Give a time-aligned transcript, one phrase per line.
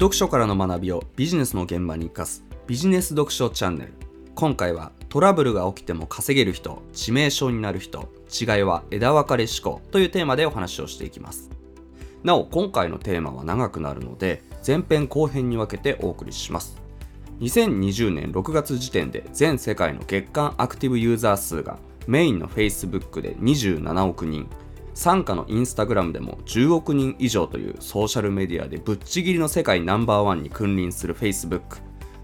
[0.00, 3.92] 読書からの学びをビジネスの現場に生かすビジネス読書チャンネル。
[4.34, 11.50] 今回はトラブルが起きても稼げる人致命傷になる人違いは枝分かれ思考というテーマでお話をしていきます。
[12.24, 16.78] なお今回のテーマは長くなるので前編後編に分けてお送りします。
[17.40, 24.48] 2020年6月時点で全世界の月間アクティブユーザー数がメインの Facebook で27億人。
[24.94, 31.78] 傘下のインスタグラムでも10億人以上というソーシャルメディアでぶっちぎりの世界ナンバーワンに君臨する Facebook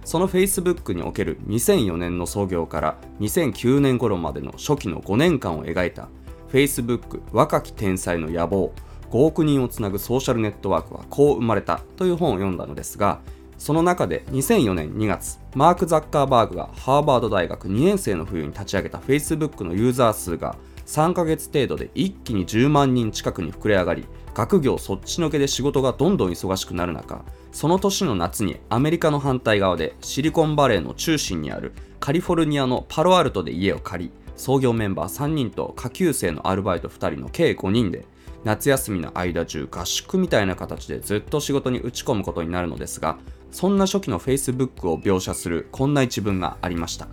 [0.05, 6.09] その Facebook における2004年の創業から2009年頃までの初期の5年間を描いた
[6.53, 8.73] Facebook 若き天才の野望
[9.11, 13.21] 5億人をつなぐソーシャルネットワークはこう生まれたという本を読んだのですが
[13.59, 38.05] その中で2004年2月マーク・ザッカーバーグがハーバード大学2年生の冬に立ち上げた Facebook のユーザー数が3ヶ月程度で一気に10万人近くに膨れ上がり学業そっちのけで仕事がどんどん忙しくなる中その年の夏にアメリカの反対側でシリコンバレーの中心にあるカリフォルニアのパロアルトで家を借り創業メンバー3人と下級生のアルバイト2人の計5人で
[38.45, 43.19] 夏休みの間中合宿みたいな形でずっと仕事に打ち込むことになるのですが
[43.51, 47.09] そんな初期の Facebook を描写するこんな一文がありました。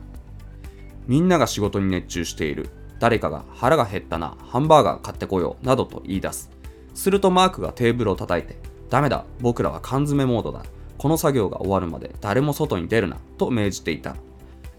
[1.07, 2.69] みんなが仕事に熱中している。
[3.03, 6.49] 誰かが腹が減ったなハンバーガー買ってこようなどと言い出す。
[6.93, 8.55] するとマークがテーブルを叩いて
[8.89, 10.63] ダメだ僕らは缶詰モードだ
[10.97, 14.15] この作業が終わるまで誰も外に出るなと命じていた。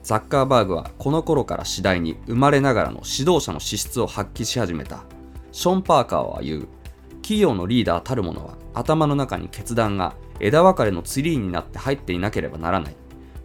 [0.03, 5.05] ザッカーバーグはこの頃から次第に生まれながらの指導者の資質を発揮し始めた。
[5.53, 6.69] ション・パーカーは言う。
[7.17, 12.97] 企業のリーダーたるものは頭の中に決断が枝分かれのツリーになって入っていなければならない。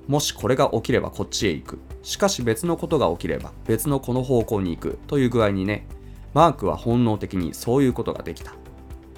[0.08, 1.80] もしこれが起きればこっちへ行く。
[2.10, 5.86] しかし別のことが起きれば別のこの方向に行くという具合にね
[6.34, 8.54] マークは本能的にそういうことができた。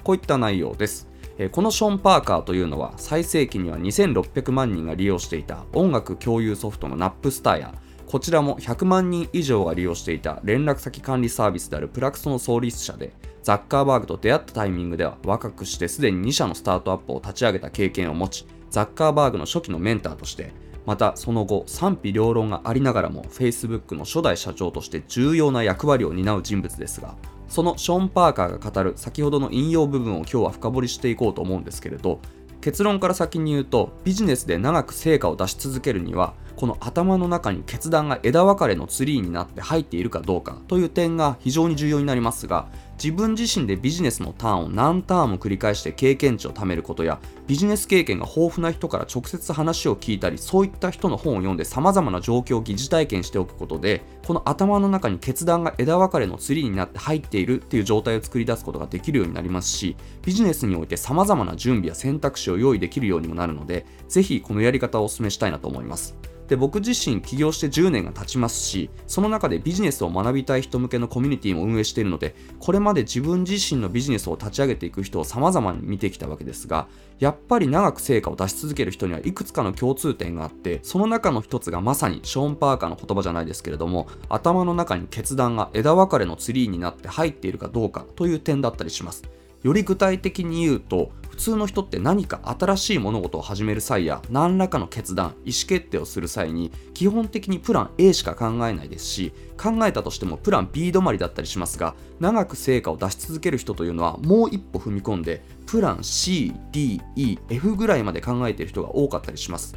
[0.04, 1.08] こういった内容です。
[1.52, 7.74] このショーン・パーカーというのは最盛期には2600万人が利用していた音楽共有ソフトのナップスターや
[8.06, 20.52] こちらも100万人以上が利用していた連絡先管理サービスであるプラクソの創立者でザッカーバーグと出会ったタイミングでは若くしてすでに2社のスタートアップを立ち上げた経験を持ちザッカーバーグの初期のメンターとして
[20.86, 27.14] またその後賛否両論がありながらも Facebook の初代社長として重要な役割を担う人物ですが
[27.48, 32.20] そのショーン・パーカーが語る先ほどの引用部分を今日は深掘りしていこうと思うんですけれど
[32.60, 42.68] 結論から先に言うとビジネスで長く成果を出し続けるにはこの頭の中に決断が枝分かれのツリーになって入っているかどうかという点が非常に重要になりますが
[43.02, 47.18] 自分自身でビジネスのターンを何ターンも繰り返して経験値を貯めることや
[47.48, 66.16] ビジネス経験が豊富な人から直接話を聞いたりそういった人の本を読んで様々な状況を疑似体験しておくことでこの頭の中に決断が枝分かれのツリーになって入っているっていう状態を作り出すことができるようになりますしビジネスにおいて様々な準備や選択肢を用意できるようにもなるのでぜひこのやり方をお勧めしたいなと思います。
[66.52, 76.88] で僕自身起業して10年が経ちますしその中でビジネスを学びたい人向けのコミュニティも運営しているのでこれまで自分自身のビジネスを立ち上げていく人を様々に見てきたわけですが
[77.20, 89.22] やっぱり長く成果を出し続ける人にはいくつかの共通点があってその中の一つがまさにショーン・パーカーの言葉じゃないですけれども頭の中に決断が枝分かれのツリーになって入っているかどうかという点だったりします。
[89.62, 109.74] より具体的に言うと普通の人って何か新しい物事を始める際や何らかの決断意思決定をする際に基本的にプラン A しか考えないですし考えたとしてもプラン B 止まりだったりしますが長く成果を出し続ける人というのはもう一歩踏み込んでプラン CDEF ぐらいまで考えている人が多かったりします。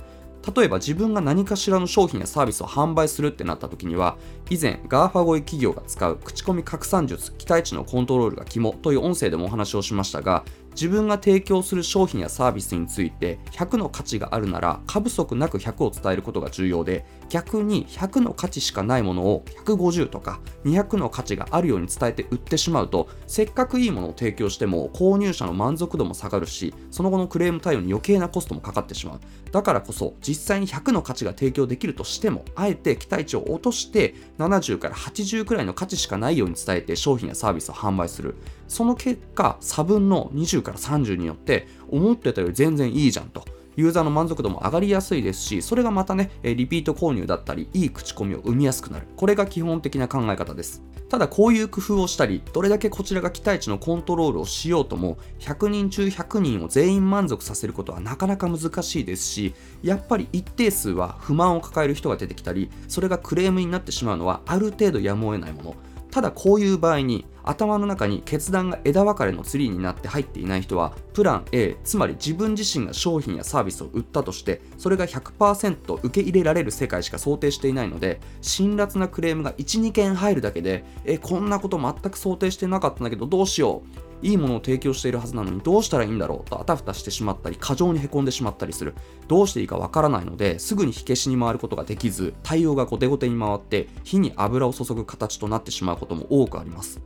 [0.55, 4.17] 例えば自分が何かしらの商品やサービスを販売するってなった時には
[4.49, 10.43] 以前 GAFA 越え企業が使う口コミ拡散術期待値のコントロールが肝という音声でもお話をしましたが
[10.75, 29.19] 自分が提供する商品やサービスについて100の価値があるなら過不足なく100を伝えることが重要で逆に100の価値しかないものを150とか200の価値があるように伝えて売ってしまうとせっかくいいものを提供しても購入者の満足度も下がるしその後のクレーム対応に余計なコストもかかってしまう。
[29.51, 38.35] だからこそ実際に100の価値が提供できるとしてもあえて期待値を落として70から80くらいの価値しかないように伝えて商品やサービスを販売する。
[38.67, 43.43] その結果差分の20から30によって思ってたより全然いいじゃんと。
[43.75, 49.07] ユーザーの満足度も上がりやすいですしそれがまたねリピート購入だったりいい口コミを生みやすくなる。
[49.15, 50.81] これが基本的な考え方です。
[51.09, 59.53] ただこういう工夫をしたりどれだけこちらが期待値のコントロールをしようとも100人中100人を全員満足させることはなかなか難しいですし
[59.83, 65.75] やっぱり一定数は不満を抱える人が出てきたりそれがクレームになってしまうのはある程度やむを得ないもの。
[66.09, 84.05] ただこういう場合に頭の中に決断が枝分かれのツリーになって入っていない人はプラン A つまり自分自身が商品やサービスを売ったとしてそれが100%受け入れられる世界しか想定していないので辛辣なクレームが12件入るだけでえこんなこと全く想定してなかったんだけどどうしよう。
[84.21, 88.95] いいものを提供しているはずなのにどうしたらいいんだろうとあたふたしてしまったり過剰にへこんでしまったりする。
[89.27, 97.01] どうしていいかわからないのですぐに火消しに回ることができず対応が後手後手に回って火に油を注ぐ形となってしまうことも多くあります。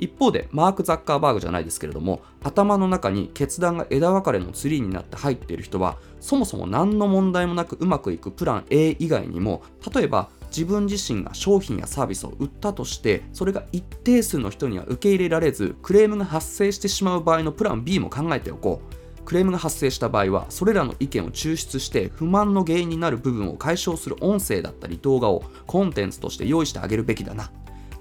[0.00, 9.62] 一方でマーク・ザッカーバーグじゃないですけれども頭の中に決断が枝分かれのツリーになって入っている人はそもそも何の問題もなくうまくいくプラン A 以外にも
[9.94, 19.00] 例えば自分自身が商品やサービスを売ったとしてそれが一定数の人には受け入れられずクレームが発生してしまう場合のプラン B も考えておこう。
[19.30, 27.52] クレームが発生した場合はそれらの意見を抽出して不満の原因になる部分を解消する音声だったり動画をコンテンツとして用意してあげるべきだな。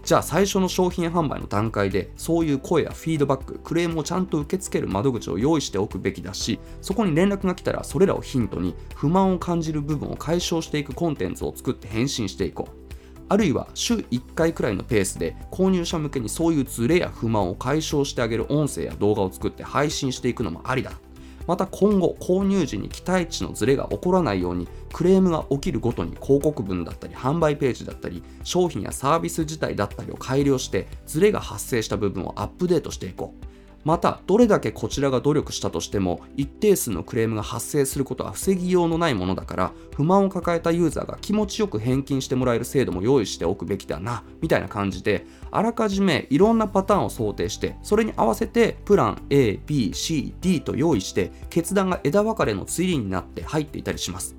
[0.10, 12.96] じゃあ最初の商品販売の段階でそういう声やフィードバッククレームをちゃんと受け付ける窓口を用意しておくべきだしそこに連絡が来たらそれらをヒントに不満を感じる部分を解消していくコンテンツを作って返信していこう。
[13.32, 20.94] あるいは週1回くらいのペースで購入者向けにそういうズレや不満を解消してあげる音声や動画を作って配信していくのもありだ。
[21.50, 33.49] また今後購入時に期待値のズレが起こらないようにクレームが起きるごとに広告文だったり販売ページだったり商品やサービス自体だったりを改良してズレが発生した部分をアップデートしていこう。
[33.84, 54.36] またどれだけこちらが努力したとしても一定数のクレームが発生することは防ぎようのないものだから不満を抱えたユーザーが気持ちよく返金してもらえる制度も用意しておくべきだなみたいな感じであらかじめいろんなパターンを想定してそれに合わせてプラン ABCD と用意して決断が枝分かれのツリーになって入っていたりします。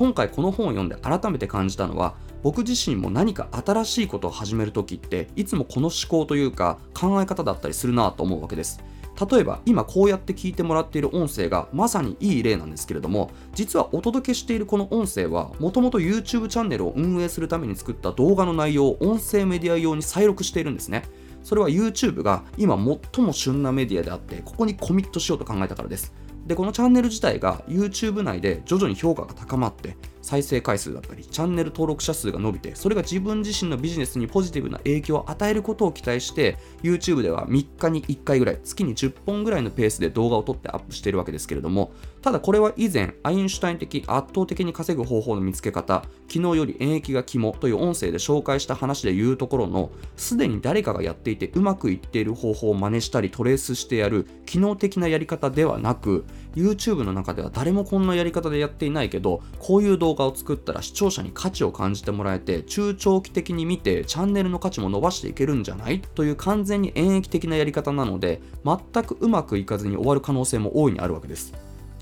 [0.00, 8.82] 今回この本を読んで改めて感じたのは僕自身も何か新しいことを始める時っていつもこの思考というか考え方だったりするなと思うわけです。
[9.30, 21.04] 例えば今こうやって聞いてもらっている音声がまさにいい例なんですけれども実はお届けしているこの音声はもともと YouTube チャンネルを運営するために作った動画の内容を音声メディア用に再録しているんですね。
[21.42, 26.14] それは YouTube が今最も旬なメディアであってここにコミットしようと考えたからです。
[26.46, 56.24] でこのチャンネル自体が YouTube 内で徐々に評価が高まって再生回数だったりチャンネル登録者数が伸びてそれが自分自身のビジネスにポジティブな影響を与えることを期待して YouTube では3日に1回ぐらい月に10本ぐらいのペースで動画を撮ってアップしているわけですけれどもただこれは以前アインシュタイン的圧倒的に稼ぐ方法の見つけ方昨日より演疫が肝という音声で紹介した話で言うところのすでに誰かがやっていてうまくいっている方法を真似したりトレースしてやる機能的なやり方ではなく
[56.54, 66.00] YouTube の中では誰もこんなやり方でやっていないけどこういう動画を作ったら視聴者に価値を感じてもらえて中長期的に見てチャンネルの価値も伸ばしていけるんじゃない？
[66.00, 71.52] という完全に演疫的なやり方なので全くうまくいかずに終わる可能性も大いにあるわけです。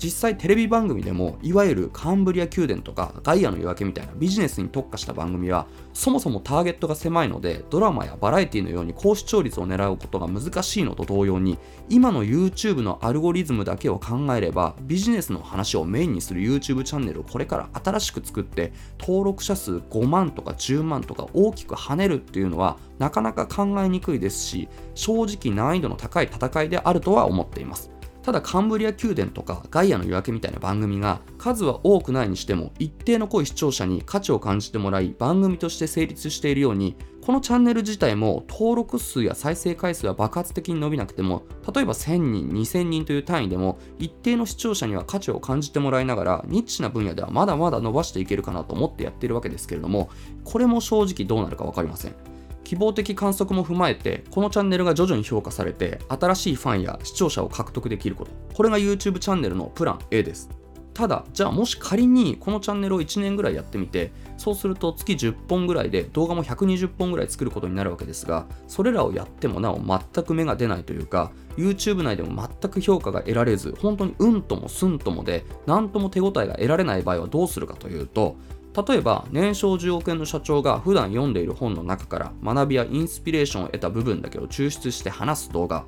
[0.01, 11.59] 実際テレビ番組でもいわゆるカンブリア宮殿とかガイアの夜明けみたいなビジネスに特化した番組はそもそもターゲットが狭いのでドラマやバラエティのように高視聴率を狙うことが難しいのと同様に
[11.89, 27.98] 今の YouTube のアルゴリズムだけを考えればビジネスの話をメインにする YouTube チャンネルをこれから新しく作って登録者数5万とか10万とか大きく跳ねるっていうのはなかなか考えにくいですし正直難易度の高い戦いであるとは思っています。
[28.23, 50.09] ただカンブリア宮殿とかガイアの夜明けみたいな番組が数は多くないにしても一定の濃い視聴者に価値を感じてもらい番組として成立しているようにこのチャンネル自体も登録数や再生回数は爆発的に伸びなくても例えば1000人2000人という単位でも一定の視聴者には価値を感じてもらいながらニッチな分野ではまだまだ伸ばしていけるかなと思ってやっているわけですけれども
[50.43, 52.28] これも正直どうなるか分かりません。
[52.69, 58.31] 希望的観測も踏まえてこのチャンネルが徐々に評価されて新しいファンや視聴者を獲得できること。
[58.53, 60.51] これが YouTube チャンネルのプラン A です。
[60.93, 78.35] ただじゃあもし仮にこのチャンネルを1年ぐらいやってみてそうすると月10本ぐらいで動画も120本ぐらい作ることになるわけですがそれらをやってもなお全く芽が出ないというか YouTube 内でも全く評価が得られず本当にうんともすんともで何とも手応えが得られない場合はどうするかというと
[78.75, 85.85] 例えば年商10億円の社長が普段読んでいる本の中から学びやインスピレーションを得た部分だけを抽出して話す動画。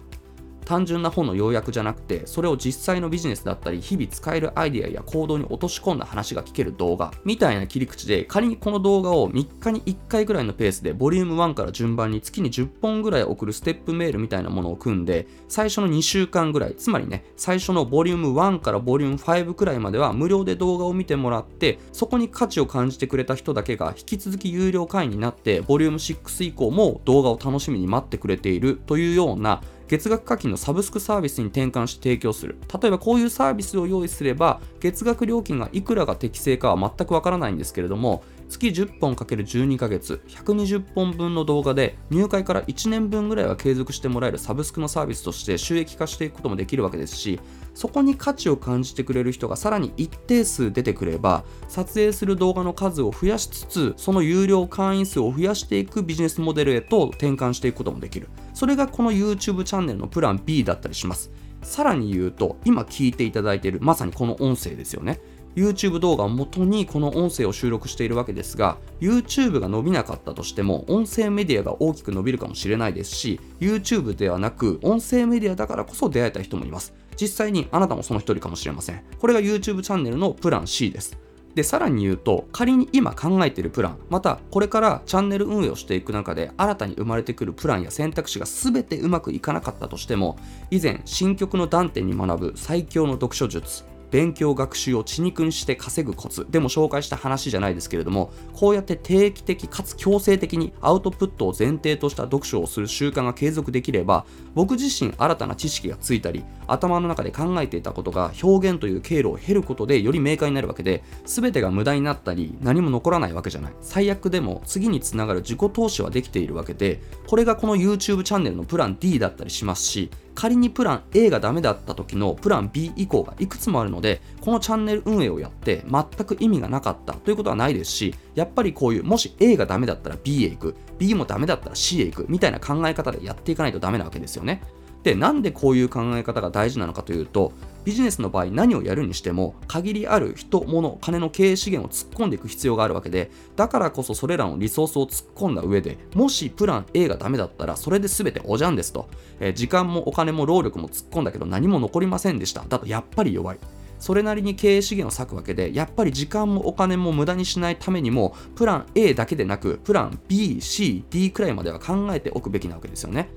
[0.71, 32.55] 単純な本の要約じゃなくてそれを実際のビジネスだったり日々使えるアイデアや行動に落とし込んだ話が聞ける動画みたいな切り口で仮にこの動画を3日に1回ぐらいのペースでボリューム1から順番に月に10本ぐらい送るステップメールみたいなものを組んで最初の2週間ぐらいつまりね最初のボリューム1からボリューム5くらいまでは無料で動画を見てもらってそこに価値を感じてくれた人だけが引き続き有料会員になってボリューム6以降も動画を楽しみに待ってくれているというような月額課金のサブスクサービスに転換して提供する。
[32.81, 47.41] 例えばこういうサービスを用意すれば月額料金がいくらが適正かは全くわからないんですけれども月10本 ×12 ヶ月120本分の動画で入会から1年分ぐらいは継続してもらえるサブスクのサービスとして収益化していくこともできるわけですし
[47.73, 58.29] そこに価値を感じてくれる人がさらに一定数出てくれば撮影する動画の数を増やしつつその有料会員数を増やしていくビジネスモデルへと転換していくこともできる。
[58.61, 61.31] それがこの YouTube チャンネルのプラン B だったりします。
[61.63, 65.19] さらに言うと今聞いていただいているまさにこの音声ですよね。
[65.55, 76.93] YouTube 動画を元にこの音声を収録しているわけですが YouTube が伸びなかったとしても音声メディアが大きく伸びるかもしれないですし YouTube ではなく音声メディアだからこそ出会えた人もいます。
[77.19, 79.03] 実際にあなたもその一人かもしれません。
[79.17, 81.17] これが YouTube チャンネルのプラン C です。
[81.55, 90.37] でさらに言うと仮に今考えてるプランまたこれからチャンネル運営をしていく中で新たに生まれてくるプランや選択肢が全てうまくいかなかったとしても
[90.69, 96.45] 以前新曲の断点に学ぶ最強の読書術勉強学習を血肉にして稼ぐコツ。
[96.49, 113.73] でも紹介した話じゃないですけれどもこうやって定期的かつ強制的にアウトプットを前提とした読書をする習慣が継続できれば僕自身新たな知識がついたり頭の中で考えていたことが表現という経路を経ることでより明快になるわけで全てが無駄になったり何も残らないわけじゃない。
[113.81, 132.01] 最悪でも次につながる自己投資はできているわけでこれがこの YouTube チャンネルのプラン D だったりしますし仮にプラン A がダメだった時のプラン B 以降がいくつもあるのでこのチャンネル運営をやって全く意味がなかったということはないですしやっぱりこういうもし A がダメだったら B へ行く B もダメだったら C
[132.01, 134.61] へ行くみたいな考え方でやっていかないとダメなわけですよね。
[135.03, 137.53] でなんでこういう考え方が大事なのかというと
[137.83, 152.63] ビジネスの場合何をやるにしても限りある人物金の経営資源を突っ込んでいく必要があるわけでだからこそそれらのリソースを突っ込んだ上でもしプラン A がダメだったらそれで全ておじゃんですと、えー、時間もお金も労力も突っ込んだけど何も残りませんでした。
[152.67, 153.59] だとやっぱり弱い。
[154.01, 163.29] それなりに経営資源を割くわけでやっぱり時間もお金も無駄にしないためにもプラン A だけでなくプラン B、C、D くらいまでは考えておくべきなわけですよね。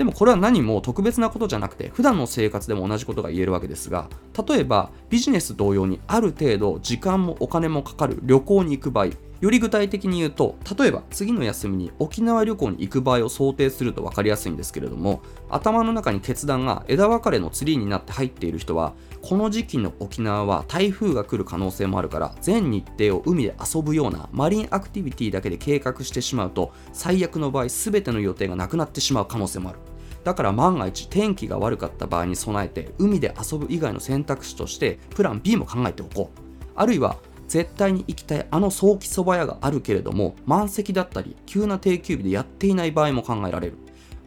[0.00, 4.08] でもこれは何も特別なことじゃなくて普段の生活でも同じことが言えるわけですが
[4.48, 9.08] 例えばビジネス同様にある程度時間もお金もかかる旅行に行く場合
[9.40, 29.89] より具体的に言うと例えば次の休みに沖縄旅行に行く場合を想定すると分かりやすいんですけれども頭の中に決断が枝分かれのツリーになって入っている人はこの時期の沖縄は台風が来る可能性もあるから全日程を海で遊ぶようなマリンアクティビティだけで計画してしまうと最悪の場合全ての予定がなくなってしまう可能性もある。
[30.24, 36.40] だから万が一天気が悪かった場合に備えて海で遊ぶ以外の選択肢としてプラン B も考えておこう。
[36.74, 37.16] あるいは
[37.48, 43.78] 絶対に行きたいあの早期そば屋があるけれども満席だったり急な定休日でやっていない場合も考えられる。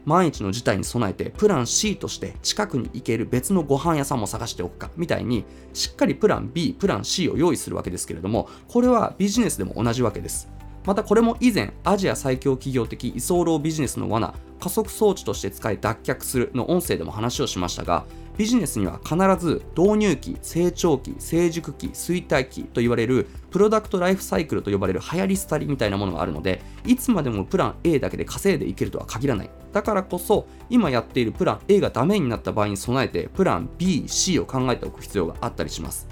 [0.06, 4.92] 万一の事態に備えてプラン C として近くに行ける別のご飯屋さんも探しておくか。
[4.98, 10.50] みたいにしっかりプラン B プラン C を用意するわけですけれどもこれはビジネスでも同じわけです。
[10.86, 18.06] またこれも以前アジア最強企業的居候ビジネスの罠加速装置として使い脱却するの音声でも話をしましたが
[18.38, 29.50] ビジネスには必ず導入期、成長期、成熟期、衰退期と言われるプロダクトライフサイクルと呼ばれる流行り廃りみたいなものがあるのでいつまでもプラン A だけで稼いでいけるとは限らない。
[29.72, 36.08] だからこそ今やっているプラン A がダメになった場合に備えてプラン B、C を考えておく必要があったりします。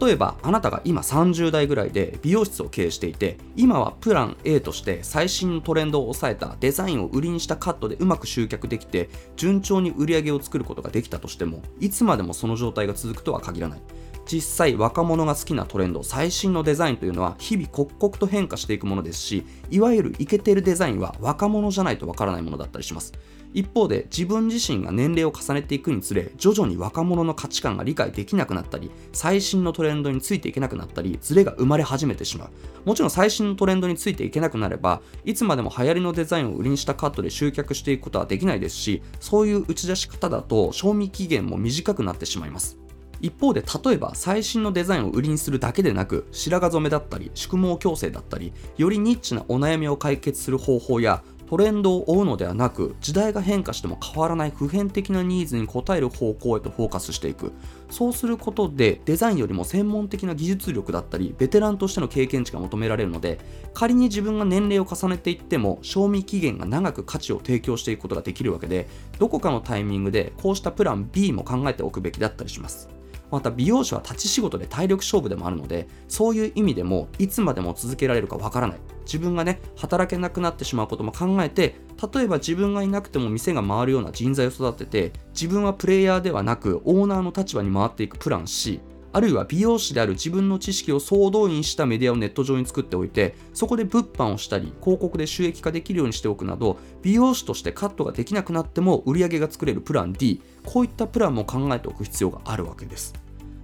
[0.00, 13.80] 例えばあなたが今30代ぐらいで美容室を経営していて今はプラン A として最新のトレンドを抑えたデザインを売りにしたカットでうまく集客できて順調に売り上げを作ることができたとしてもいつまでもその状態が続くとは限らない。
[14.24, 23.12] 実際若者が好きなトレンド最新のデザインというのは日々刻々と変化していくものですしいわゆるイケてるデザインは若者じゃないとわからないものだったりします。
[23.54, 32.50] 一方で自分自身が年齢を重ねていくにつれ徐々に若者の価値観が理解できなくなったり最新のトレンドについていけなくなったりズレが生まれ始めてしまう。
[32.84, 42.78] もちろん最新のトレンドについていけなくなればいつまでも流行りのデザインを売りにしたカットで集客していくことはできないですしそういう打ち出し方だと賞味期限も短くなってしまいます。
[43.22, 57.52] 一方で例えば最新のデザインを売りにするだけでなく白髪染めだったり宿毛矯正だったりよりニッチなお悩みを解決する方法やトレンドを追うのではなく時代が変化しても変わらない普遍的なニーズに応える方向へとフォーカスしていく。
[57.90, 63.38] そうすることでデザインよりも専門的な技術力だったりベテランとしての経験値が求められるので
[63.74, 72.88] 仮に自分が年齢を重ねていっても賞味期限が長く価値を提供していくことができるわけでどこかのタイミングでこうしたプラン B も考えておくべきだったりします。
[73.32, 78.78] また美容師は立ち仕事で体力勝負でもあるのでそういう意味でもいつまでも続けられるかわからない。
[79.04, 81.74] 自分がね働けなくなってしまうことも考えて
[82.14, 88.80] 例えば自分がいなくても店が回るような人材を育てて自分はプレイヤーではなくオーナーの立場に回っていくプラン C
[89.12, 103.14] あるいは美容師である自分の知識を総動員したメディアをネット上に作っておいてそこで物販をしたり広告で収益化できるようにしておくなど美容師としてカットができなくなっても売り上げが作れるプラン D こういったプランも考えておく必要があるわけです。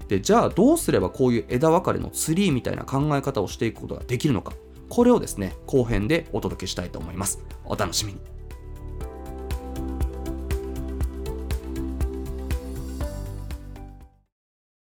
[0.09, 4.53] でじゃあどうすればこういう枝分かれのツリーみたいな考え方をしていくことができるのか。
[4.89, 7.45] これをですね後編でお届けしたいと思います。
[7.65, 8.38] お楽しみに。